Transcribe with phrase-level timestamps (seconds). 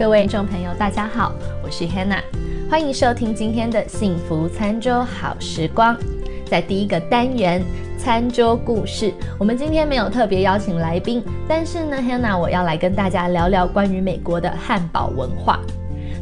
[0.00, 1.30] 各位听众朋友，大家好，
[1.62, 2.22] 我是 Hannah，
[2.70, 5.94] 欢迎收听今天的幸福餐桌好时光。
[6.46, 7.62] 在第一个单元
[7.98, 15.60] 餐桌故事，我们今天没有特别邀请来宾，但是呢，Hannah 我要来跟大家聊聊关于美国的汉堡文化。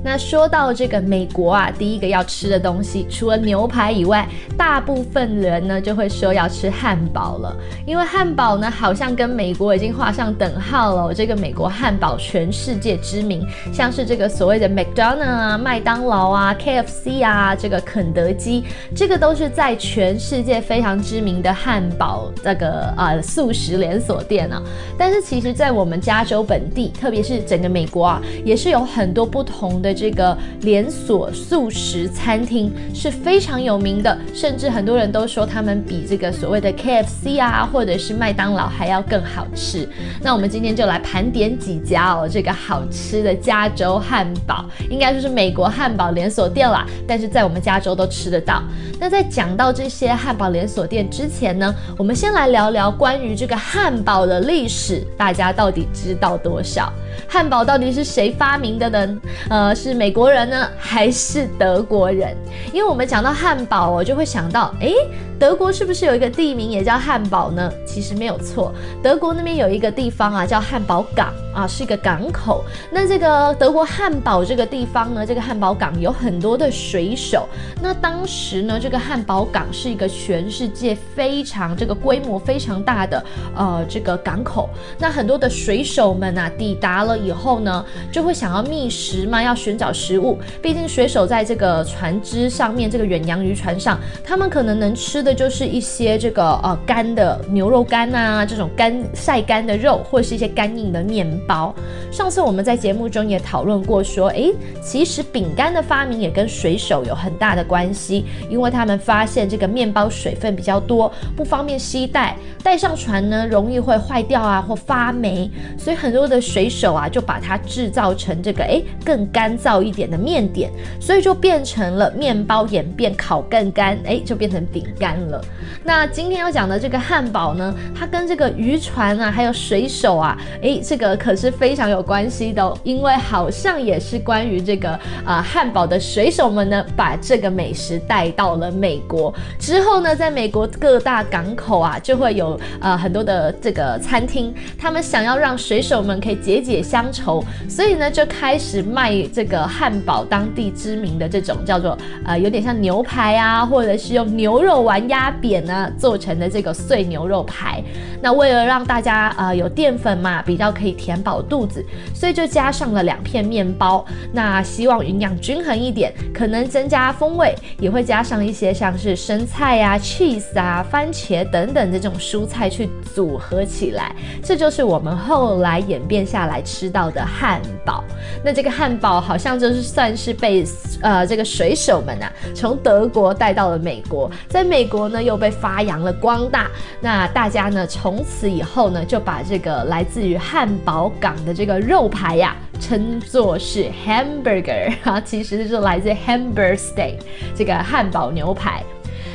[0.02, 4.26] 那说到这个美国啊，第一个要吃的东西，除了牛排以外，
[4.56, 7.56] 大部分人呢就会说要吃汉堡了，
[7.86, 11.12] 因为汉堡呢好像跟美国已经画上等号了。
[11.12, 24.62] 这个美国汉堡全世界知名，像是这个所谓的 McDonald 啊、麦当劳啊、KFC 啊、这个肯德基，这个都是在全世界非常知名的汉堡这个啊素食连锁店啊。
[24.96, 29.87] 但是其实，在我们加州本地，特别是整个美国啊，也是有很多不同的。
[29.88, 39.88] 的这个连锁素食餐厅是非常有名的，甚至很多人都说他们比这个所谓的 KFC 啊，或者是麦当劳还要更好吃。
[40.20, 48.62] 那我们今天就来盘点几家哦，这个好吃的加州汉堡，应该说是美国汉堡连锁店啦，但是在我们加州都吃得到。
[49.00, 56.92] 那在讲到这些汉堡连锁店之前呢，我们先来聊聊关于这个汉堡的历史，大家到底知道多少？
[57.26, 59.18] 汉堡到底是谁发明的呢？
[59.48, 62.36] 呃，是美国人呢，还是德国人？
[62.72, 64.92] 因为我们讲到汉堡，我就会想到，哎。
[65.38, 67.72] 德国是不是有一个地名也叫汉堡呢？
[67.86, 72.64] 其实没有错，德国那边有一个地方啊，叫汉堡港啊，是一个港口。
[72.90, 77.48] 那这个德国汉堡这个地方呢，这个汉堡港有很多的水手。
[77.80, 84.68] 那当时呢，这个汉堡港是一个全世界非常这个规模非常大的呃这个港口。
[84.98, 90.36] 那很多的水手们啊，抵达了以后呢，就会想要觅食嘛，要寻找食物。
[90.60, 95.27] 毕竟水手在这个船只上面，这个远洋渔船上，他们可能能吃的。
[95.28, 101.74] 这就是一些这个呃干的牛肉干啊，这种干晒干的肉，或者是一些干硬的面包。
[102.10, 125.17] 上次我们在节目中也讨论过，说诶，其实饼干的发明也跟水手有很大的关系，因为他们发现这个面包水分比较多，不方便携带，带上船呢容易会坏掉啊或发霉，所以很多的水手啊就把它制造成这个诶更干燥一点的面点，所以就变成了面包演变烤更干，诶就变成饼干。
[125.28, 125.42] 了，
[125.82, 134.90] 那今天要讲的这个汉堡呢，它跟这个渔船啊，还有水手啊，诶，这个可是非常有关系的，因为好像也是关于这个
[135.24, 151.96] 啊汉堡的水手们呢，把这个美食带到了美国之后呢，在美国各大港口啊，就会有呃很多的这个餐厅，他们想要让水手们可以解解乡愁，所以呢就开始卖这个汉堡当地知名的这种叫做
[152.26, 155.07] 呃有点像牛排啊，或者是用牛肉丸。
[155.08, 157.82] 压扁呢做成的这个碎牛肉排，
[158.20, 164.04] 那为了让大家呃有淀粉嘛，比较可以填饱肚子，所以就加上了两片面包。
[164.32, 174.14] 那希望营养均衡一点，可能增加风味，也会加上一些像是生菜呀、cheese 啊、番茄等等这种蔬菜去组合起来。
[174.42, 178.04] 这就是我们后来演变下来吃到的汉堡。
[178.44, 180.64] 那这个汉堡好像就是算是被
[181.00, 184.97] 呃这个水手们啊从德国带到了美国，在美国。
[184.98, 186.66] 国呢又被发扬了光大，
[187.00, 197.14] 那大家呢从此以后呢就把这个来自于汉堡港的这个肉排呀称作是 hamburger 啊，其实就是来自 hamburger steak
[197.54, 198.82] 这个汉堡牛排。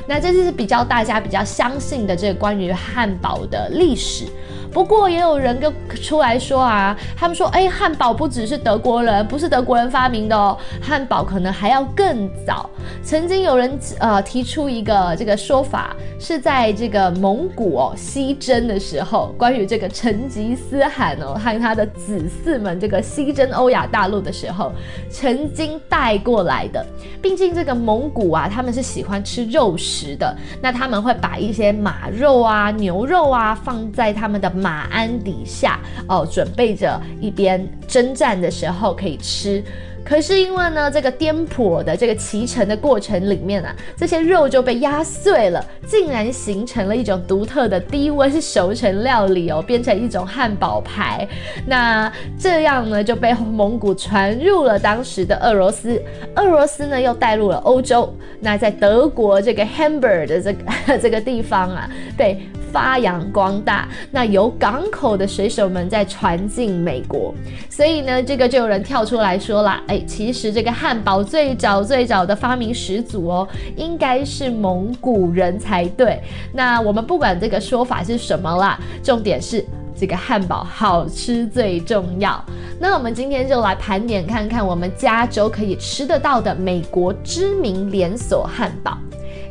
[0.05, 4.25] 那这就是比较大家比较相信的这个关于汉堡的历史。
[4.73, 12.67] 不过也有人跟出来说啊，他们说，哎，汉堡不只是德国人，不是德国人发明的哦，汉堡可能还要更早。
[13.03, 24.71] 曾经有人呃提出一个这个说法，是在这个蒙古哦西征的时候，关于这个成吉思汗哦和他的子嗣们这个西征欧亚大陆的时候，
[25.07, 26.83] 曾经带过来的。
[27.21, 34.51] 毕竟这个蒙古啊，他们是喜欢吃肉食的，那他们会把一些马肉啊、牛肉啊放在他们的。
[34.63, 35.77] 马鞍底下
[36.07, 39.61] 哦，准备着一边征战的时候可以吃。
[40.05, 51.25] 可是因为呢，这个颠簸的这个骑乘的过程里面啊，这些肉就被压碎了，竟然形成了一种独特的低温熟成料理哦，变成一种汉堡排。
[51.65, 56.01] 那这样呢，就被蒙古传入了当时的俄罗斯，
[56.35, 58.13] 俄罗斯呢又带入了欧洲。
[58.41, 62.45] 那在德国这个 Hamburg 的这个这个地方啊，被。
[62.73, 67.33] 发扬光大，那由港口的水手们在传进美国，
[67.69, 73.47] 所以呢，这个就有人跳出来说了，哎，其实这个汉堡最早最早的发明始祖哦，
[73.77, 76.19] 应该是蒙古人才对。
[76.51, 79.63] 那我们不管这个说法是什么啦，重点是。
[79.95, 82.43] 这个汉堡好吃最重要。
[82.79, 88.97] 那我们今天就来盘点看看我们加州可以吃得到的美国知名连锁汉堡。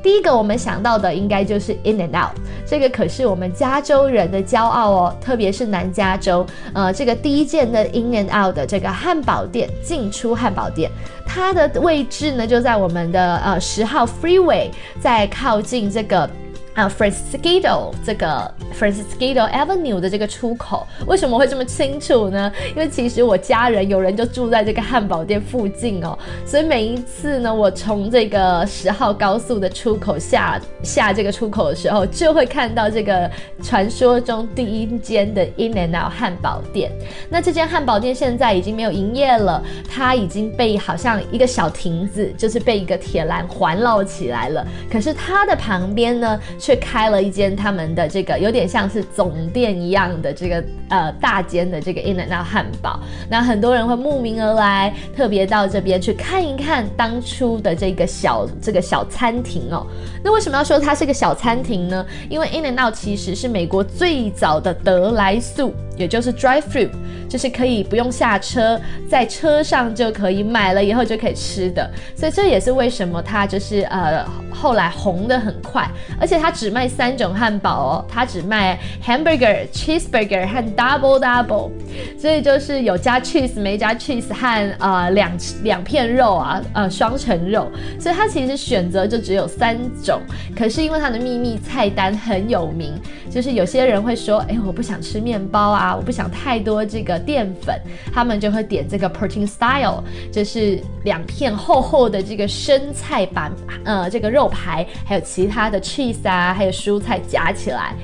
[0.02, 6.44] 第一个我们想到的应该就是 In and Out，这个可是我们加州人的骄傲哦，特别是南加州。
[6.74, 10.90] 呃，这个第一件的 In and Out 的这个汉堡店进出汉堡店，
[11.24, 14.70] 它的位置呢就在我们的呃十号 Freeway，
[15.00, 16.28] 在靠近这个。
[16.74, 18.28] 啊 f r a n c i s c o 这个
[18.70, 22.50] f r a n c i s c o Avenue 的这个出口，为什么会这么清楚呢？
[22.70, 33.30] 因为其实我家人有人就住在这个汉堡店附近哦，所以每一次呢，我从这个十号高速的出口下下这个出口的时候，就会看到这个
[33.62, 36.90] 传说中第一间的 In and Out 汉堡店。
[37.28, 44.66] 那这间汉堡店现在已经没有营业了，它已经被好像一个小亭子，就是被一个铁栏环绕起来了。
[44.90, 46.40] 可是它的旁边呢？
[46.62, 59.84] 却开了一间他们的这个有点像是总店一样的这个呃大间的这个 In and Out 汉堡，那很多人会慕名而来，特别到这边去看一看当初的这个小这个小餐厅哦。
[60.22, 62.06] 那为什么要说它是个小餐厅呢？
[62.30, 65.74] 因为 In and Out 其实是美国最早的得来素。
[66.02, 66.90] 也就是 drive through，
[67.28, 68.78] 就是可以不用下车，
[69.08, 75.88] 在车上就可以买了以后就可以吃的，所以这也是为什么它就是呃后来红的很快，
[76.20, 78.76] 而且它只卖三种汉堡哦，它只卖
[79.06, 81.70] hamburger、cheeseburger 和 double double，
[82.18, 85.30] 所以就是有加 cheese 没加 cheese 和呃两
[85.62, 87.70] 两片肉啊呃双层肉，
[88.00, 90.20] 所以它其实选择就只有三种，
[90.56, 92.92] 可是因为它的秘密菜单很有名，
[93.30, 95.91] 就是有些人会说，哎我不想吃面包啊。
[95.96, 97.80] 我不想太多这个淀粉，
[98.12, 100.02] 他们就会点这个 protein style，
[100.32, 103.50] 就是两片厚厚的这个生菜把
[103.84, 107.94] 呃这个肉排，还有其他的 cheese 啊，还有蔬菜夹起来。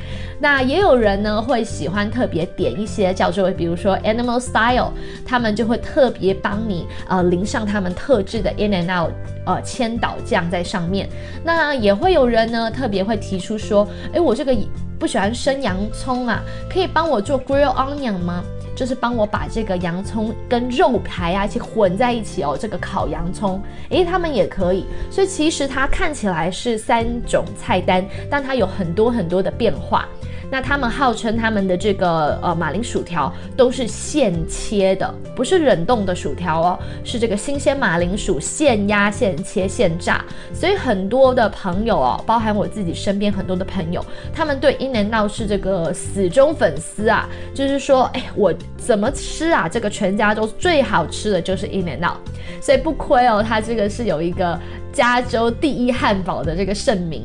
[0.41, 4.93] 那也有人呢会喜欢特别点一些叫做比如说 animal style，
[5.25, 9.11] 他们就会特别帮你呃淋上他们特制的 N and L
[9.47, 11.09] 呃千岛酱在上面。
[11.45, 14.57] 那也会有人呢特别会提出说，哎，我这个。
[14.99, 18.43] 不喜欢生洋葱啊，可以帮我做 grill onion 吗？
[18.75, 24.85] 就是帮我把这个洋葱跟肉排啊一起混在一起哦，这个烤洋葱，诶，他们也可以。
[25.09, 30.05] 所以其实它看起来是三种菜单，但它有很多很多的变化。
[30.51, 40.25] 那他们号称他们的这个呃马铃薯条都是现切的，不是冷冻的薯条哦，是这个新鲜马铃薯现压现切现炸。
[40.55, 49.69] 所以很多的朋友哦，包含我自己身边很多的朋友，他们对 In and Out 是这个死忠粉丝啊，就是说，哎，我怎么吃啊？
[49.69, 52.19] 这个全家都最好吃的就是 In An Out
[52.63, 54.59] 所以不亏哦，它这个是有一个
[54.93, 57.23] 加州第一汉堡的这个盛名。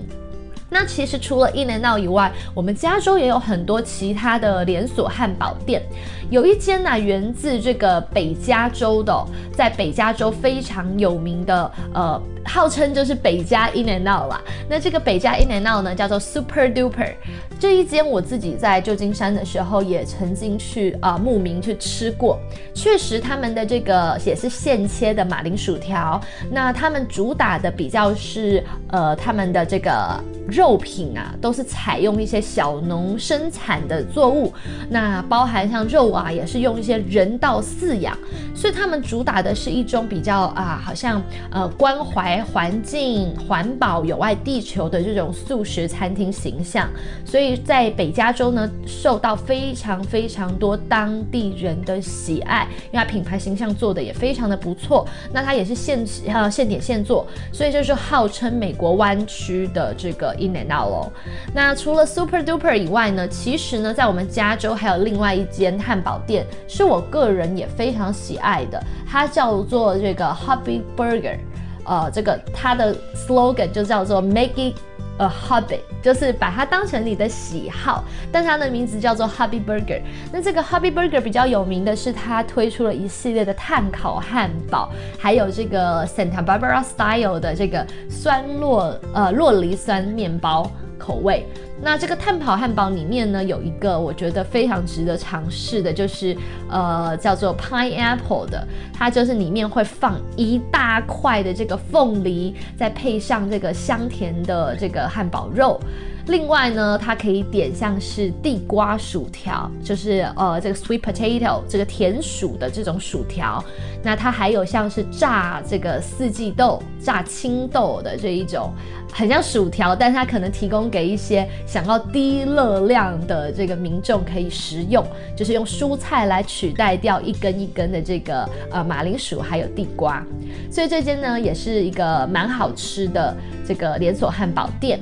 [0.74, 5.84] 那其实除了伊能诺以外，我们加州也有很多其他的连锁汉堡店。
[6.32, 14.42] 有一间呢，源自这个北加州的，在北加州非常有名的，呃，号称就是北加 In and Out 啦。
[14.70, 17.14] 那这个北加 In and Out 呢，叫做 Super Duper。
[17.60, 22.38] 这一间我自己在旧金山的时候也曾经去啊慕名去吃过，
[22.74, 26.20] 确实他们的这个也是现切的马铃薯条。
[26.52, 34.54] 那他们主打的比较是，呃，他们的这个肉品啊，都是采用一些小农生产的作物，
[34.90, 36.14] 那包含像肉。
[36.14, 38.16] 啊，也是用一些人道饲养，
[38.54, 41.20] 所以他们主打的是一种比较啊，好像
[41.50, 46.90] 呃关怀环境、环保、友爱地球的这种素食餐厅形象。
[47.26, 55.06] 所以在北加州呢，受到非常非常多当地人的喜爱，因为它品牌形象做的也非常的不错。
[55.32, 61.12] 那它也是现呃现点现做，所以就是号称美国湾区的这个 In and Out 哦。
[61.54, 66.14] 那除了 Super Duper 以外呢，其实呢，在我们加州还有另外一间汉堡。
[66.26, 71.38] 店是我个人也非常喜爱的，它叫做这个 Hobby Burger，
[71.86, 74.76] 呃，这个它的 slogan 就叫做 Make it
[75.18, 78.04] a hobby，就是把它当成你的喜好。
[78.32, 80.02] 但它的名字叫做 Hobby Burger。
[80.32, 90.70] 那这个 Hobby Burger 比较有名的是，它推出了一系列的碳烤汉堡，还有这个 Santa Barbara Style 的这个酸洛呃洛梨酸面包
[91.04, 91.46] 口味。
[91.82, 96.36] 那这个碳烤汉堡里面呢，有一个我觉得非常值得尝试的，就是
[96.70, 105.78] 呃叫做 pineapple 的，它就是里面会放一大块的这个凤梨，再配上这个香甜的这个汉堡肉。
[106.28, 113.64] 另外呢，它可以点像是地瓜薯条，就是呃这个 sweet potato 这个甜薯的这种薯条。
[114.02, 118.74] 那它还有像是炸这个四季豆、炸青豆的这一种，
[119.12, 130.26] 很像薯条，但它可能提供给一些想要低热量的这个民众可以食用，就是用蔬菜来取代掉一根一根的这个呃马铃薯还有地瓜。
[130.72, 133.36] 所以这间呢也是一个蛮好吃的
[133.68, 134.98] 这个连锁汉堡店。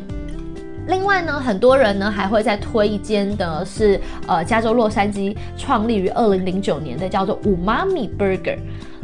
[0.91, 8.57] 另外呢，很多人呢还会再推一间的是呃加州洛杉矶创立于二零零九年的叫做五妈咪 Burger。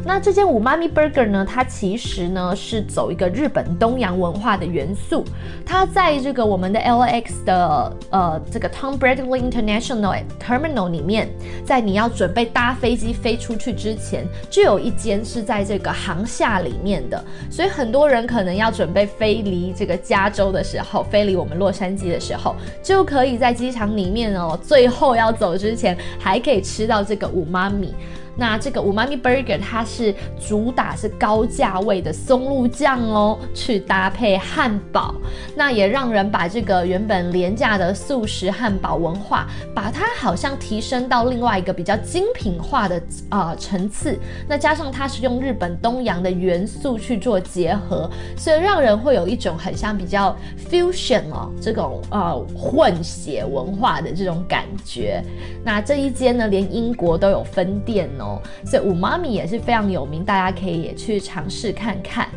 [0.05, 5.25] 那这间五妈咪 Burger 呢，它其实呢是走一个日本东洋文化的元素。
[5.65, 11.27] 它在这个我们的 LAX 的呃这个 Tom Bradley International Terminal 里面，
[11.65, 17.21] 在你要准备搭飞机飞出去之前，就有一间是在这个航厦里面的。
[17.51, 27.93] 所以很多人可能要准备飞离这个加州的时候，飞离我们洛杉矶的时候，就可以在机场里面哦，最后要走之前还可以吃到这个五妈咪。
[28.37, 35.15] 那这个五妈咪 burger 它是主打是高价位的松露酱哦，去搭配汉堡，
[35.55, 44.17] 那也让人把这个原本廉价的素食汉堡文化，把它好像提升到另外一个比较精品化的啊层次。
[44.47, 50.35] 那加上它是用日本东洋的元素去做结合，所以让人会有一种很像比较
[50.69, 55.23] fusion 哦这种呃混血文化的这种感觉。
[55.63, 58.26] 那这一间呢，连英国都有分店哦。
[58.65, 62.27] 所以五妈咪也是非常有名，大家可以也去尝试看看。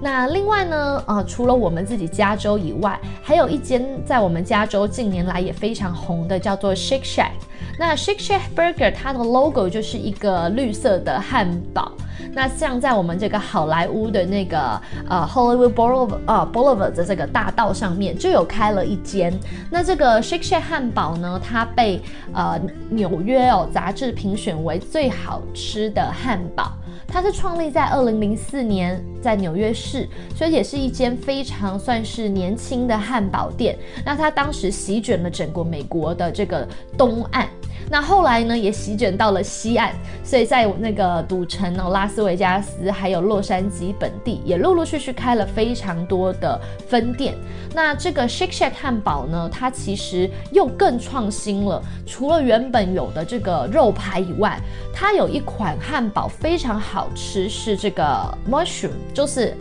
[0.00, 7.30] 那另外呢，呃，除了我们自己加州以外，还有一间在我们加州近年来也非常红的，叫做 Shake Shack。
[7.78, 11.92] 那 Shake Shack Burger 它的 logo 就是一个绿色的汉堡。
[12.32, 19.32] 那像在我们这个好莱坞的那个呃 Hollywood Boulevard 呃 Boulevard 的这个大道上面就有开了一间。
[19.70, 22.00] 那这个 Shake Shack 汉堡呢，它被
[22.32, 26.72] 呃纽约哦杂志评选为最好吃的汉堡。
[27.08, 33.76] 它是创立在二零零四年在纽约市，所以也是一间非常算是年轻的汉堡店。
[34.02, 36.66] 那它当时席卷了整个美国的这个
[36.96, 37.46] 东岸。
[37.90, 39.92] 那后来呢，也席卷到了西岸，
[40.24, 47.34] 所以在那个赌城哦，拉斯维加斯还有洛杉矶本地，也陆陆续续开了非常多的分店。
[47.74, 54.58] 那这个 Shake Shack 汉堡呢，它其实又更创新了，除了原本有的这个肉排以外，
[54.94, 58.04] 它有一款汉堡非常好吃，是这个
[58.50, 59.56] Mushroom，就是。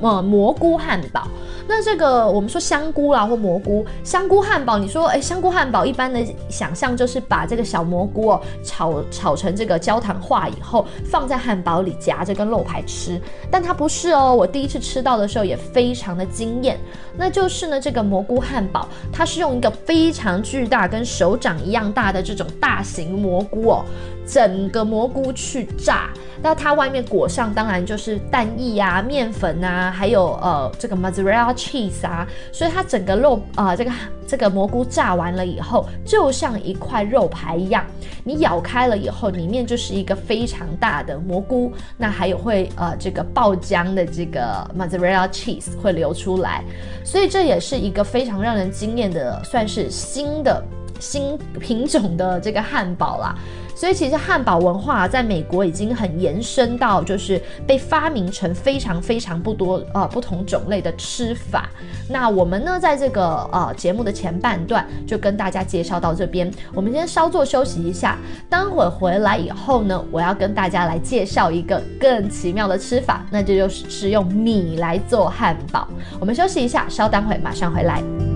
[0.00, 1.26] 呃，蘑菇汉堡。
[1.66, 13.20] 那这个我们说香菇啦，或蘑菇香菇汉堡，你说，哎，香菇汉堡一般的想象就是把这个小蘑菇哦炒炒成这个焦糖化以后，放在汉堡里夹着跟肉排吃。
[13.50, 16.78] 但它不是哦，我第一次吃到的时候也非常的惊艳。
[17.16, 23.84] 那就是呢，这个蘑菇汉堡，它是用一个非常巨大跟手掌一样大的这种大型蘑菇哦。
[24.30, 26.10] 整个蘑菇去炸，
[26.40, 33.90] 那它外面裹上当然就是蛋液啊、面粉啊，还有呃这个 mozzarella cheese 啊，所以它整个肉啊这个
[34.28, 37.84] 这个蘑菇炸完了以后，就像一块肉排一样，
[38.22, 46.62] 你咬开了以后，里面就是一个非常大的蘑菇，那还有会呃这个爆浆的这个 mozzarella cheese 会流出来，
[47.04, 50.62] 所以这也是一个非常让人惊艳的，算是新的
[51.00, 53.34] 新品种的这个汉堡啦。
[53.80, 61.66] 所以其实汉堡文化在美国已经很延伸到，就是被发明成非常非常不多呃不同种类的吃法。
[62.06, 68.18] 那我们呢，在这个呃节目的前半段就跟大家介绍到这边，我们先稍作休息一下。
[68.50, 75.88] 待会回来以后呢，我要跟大家来介绍一个更奇妙的吃法，那这就是是用米来做汉堡。
[76.20, 78.29] 我们休息一下，稍等会马上回来。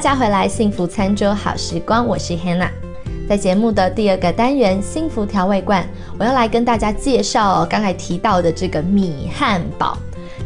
[0.00, 2.70] 大家回来，幸福餐桌好时光，我是 Hannah。
[3.28, 5.86] 在节目的第二个单元“幸福调味罐”，
[6.18, 9.98] 我要来跟大家介绍刚才提到的这个米汉堡。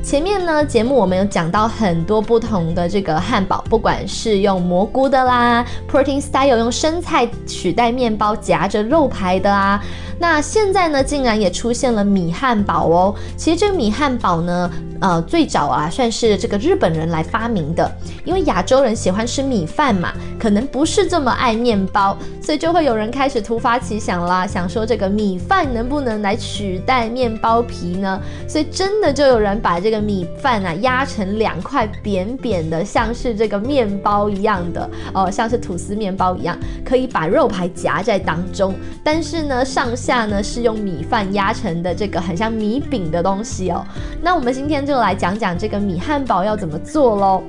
[0.04, 9.82] 前面呢，节目我们有讲到很多不同的这个汉堡，不管是用蘑菇的啦，protein style 用生菜取代面包夹着肉排的啊。
[10.20, 13.14] 那现在呢，竟然也出现了米汉堡哦。
[13.37, 14.70] 其实这个米汉堡呢，
[15.00, 17.90] 呃，最早啊，算是这个日本人来发明的。
[18.25, 28.20] 因为亚洲人喜欢吃米饭嘛，可能不是这么爱面包，所以就会有人开始突发奇想啦，想说这个米饭能不能来取代面包皮呢？
[28.46, 29.94] 所以真的就有人把这个。
[30.01, 38.75] 米饭啊压成两块扁扁的，像是这个面包一样的哦，像是吐司面包一样，可以把肉排夹在当中。
[39.03, 43.85] 但是呢，上下呢是用米饭压成的这个很像米饼的东西哦。
[44.23, 47.43] 那我们今天就来讲讲这个米汉堡要怎么做喽。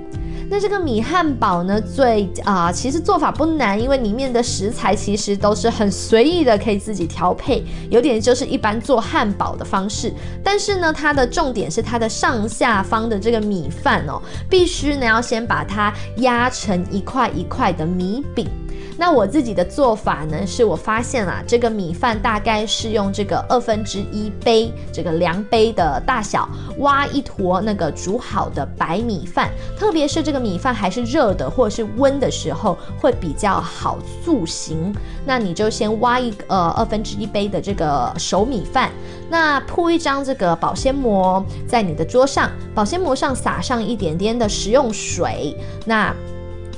[0.47, 10.13] 那这个米汉堡呢，最啊，其实做法不难，因为里面的食材其实都是很随意的，可以自己调配，有点就是一般做汉堡的方式。
[10.43, 18.47] 但是呢，它的重点是它的上下方的这个米饭哦，必须呢要先把它压成一块一块的米饼。
[18.97, 26.47] 那我自己的做法呢，是我发现啊，这个米饭大概是用这个二分之一杯这个量杯的大小，
[26.77, 34.95] 挖一坨那个煮好的白米饭，特别是这个米饭还是热的或者是温的时候，会比较好塑形。
[35.25, 38.89] 那你就先挖一呃二分之一杯的这个熟米饭，
[39.29, 46.15] 那铺一张这个保鲜膜在你的桌上，保鲜膜上撒上一点点的食用水，那。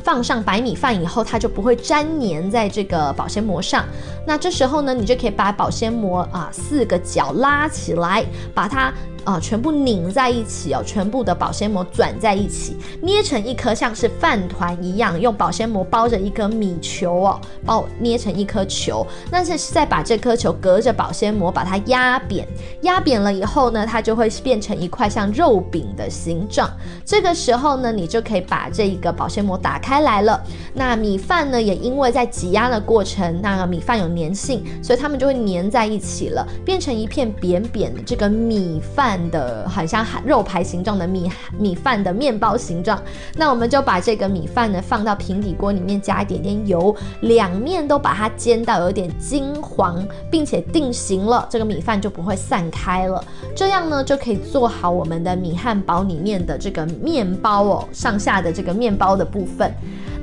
[0.07, 3.83] 放上白米饭以后，它就不会粘粘在这个保鲜膜上。
[4.25, 8.93] 那这时候呢，你就可以把保鲜膜啊四个角拉起来，把它。
[9.27, 19.05] 啊，全部拧在一起哦，全部的保鲜膜转在一起，捏成一颗像是饭团一样，用保鲜膜包着一颗米球哦，包捏成一颗球。
[19.29, 22.47] 那是再把这颗球隔着保鲜膜把它压扁，
[22.83, 26.71] 压扁了以后呢，它就会变成一块像肉饼的形状。
[27.03, 30.41] 这个时候呢，你就可以把这一个保鲜膜打开来了。
[30.73, 39.16] 那米饭呢，也因为在挤压的过程，那个米饭有粘性，所以它们就会粘在一起了，变成一片扁扁的这个米饭。
[39.31, 43.01] 的很像肉排形状的米米饭的面包形状，
[43.35, 53.23] 那我们就把这个米饭呢放到平底锅里面，加一点点油，两面都把它煎到有点金黄，并且定型了，这个米饭就不会散开了。
[53.55, 59.73] 这样呢就可以做好我们的米汉堡里面的这个面包哦，上下的这个面包的部分。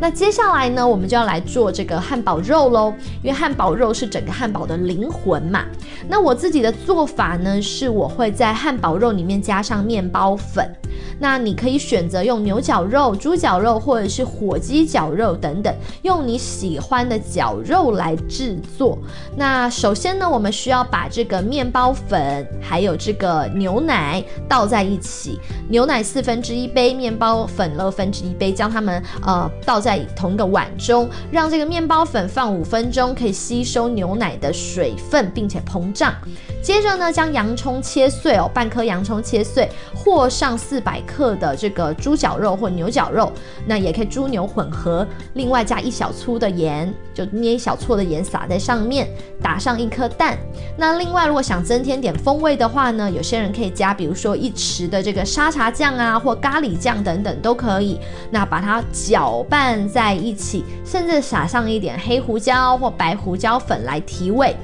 [0.00, 5.64] 那接下来呢，我们就要来做这个汉堡肉喽，因为汉堡肉是整个汉堡的灵魂嘛。
[6.08, 10.70] 那我自己的做法呢，是我会在汉堡肉里面加上面包粉。
[11.18, 18.98] 那你可以选择用牛角肉、猪脚肉或者是火鸡绞肉等等，用你喜欢的绞肉来制作。
[19.36, 36.14] 那首先呢，我们需要把这个面包粉还有这个牛奶倒在一起，牛奶四分之一杯，面包粉二分之一杯，将它们呃倒在同一个碗中，让这个面包粉放五分钟，可以吸收牛奶的水分，并且膨胀。
[36.62, 43.32] 接着呢，将洋葱切碎哦，半颗洋葱切碎，和上四百克的这个猪脚肉或牛脚肉，
[43.66, 45.06] 那也可以猪牛混合。
[45.32, 49.08] 另外加一小撮的盐，就捏一小撮的盐撒在上面，
[49.42, 50.36] 打上一颗蛋。
[50.76, 57.98] 那另外如果想增添点风味的话呢，有些人可以加，比如说一匙的这个沙茶酱啊，或咖喱酱等等都可以。
[58.30, 64.54] 那把它搅拌在一起，甚至撒上一点黑胡椒或白胡椒粉来提味。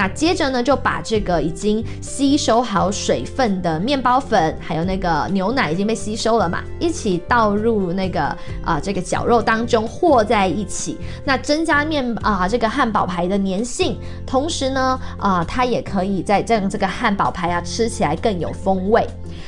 [0.00, 8.34] 那接着呢，就把这个已经吸收好水分的面包粉，还有那个牛奶已经被吸收了嘛，一起倒入那个
[8.64, 19.06] 啊这个绞肉当中和在一起，那增加面啊这个汉堡排的粘性，同时呢啊它也可以在让这个汉堡排啊吃起来更有风味。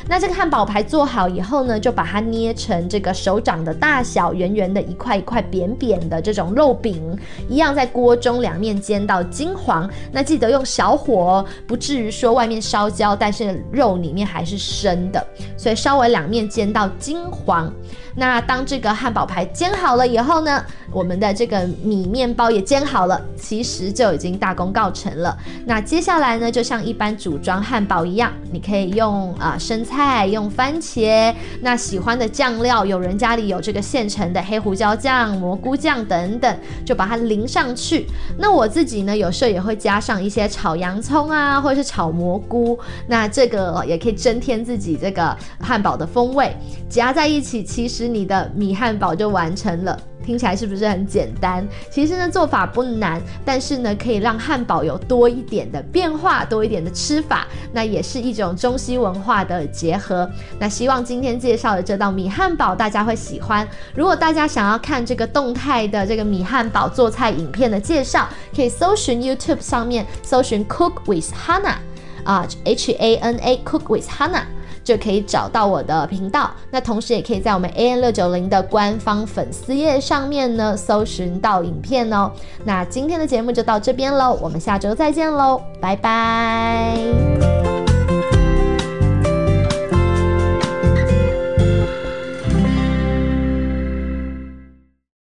[0.08, 7.16] 那这个汉堡排做好以后呢，就把它捏成这个手掌的大小，圆圆的一块一块扁扁的这种肉饼，
[7.48, 9.88] 一样在锅中两面煎到金黄。
[10.10, 15.24] 那记得用小火，不至于说外面烧焦，但是肉里面还是生的，
[15.56, 17.72] 所以稍微两面煎到金黄。
[18.14, 25.34] 那当这个汉堡排煎好了以后呢，我们的这个米面包也煎好了，其实就已经大功告成了。
[25.64, 38.06] 那接下来呢，就像一般组装汉堡一样，你可以用啊生菜，用番茄，那喜欢的酱料，有人家里有这个现成的黑胡椒酱、蘑菇酱等等，就把它淋上去。
[38.38, 46.54] 那我自己呢，有时候也会加上一些炒洋葱啊，或者是炒蘑菇，那这个也可以增添自己这个汉堡的风味。
[46.90, 48.01] 夹在一起，其实。
[48.08, 51.66] 你的米汉堡就完成了，听起来是不是很简单？
[51.90, 60.28] 其实呢，做法不难，但是呢，可以让汉堡有多一点的变化，多一点的吃法，那也是一种中西文化的结合。
[60.58, 63.66] 那希望今天介绍的这道米汉堡大家会喜欢。
[63.94, 71.76] 如果大家想要看这个动态的这个米汉堡做菜影片的介绍，可以搜寻 YouTube 上面搜寻 Cook with Hannah
[72.24, 74.44] 啊，H A N A Cook with Hannah。
[74.84, 82.30] 就可以找到我的频道，那同时也可以在我们 A N 六九零的官方粉丝页上面呢搜寻到影片哦。
[82.64, 87.91] 那今天的节目就到这边喽，我们下周再见喽，拜拜。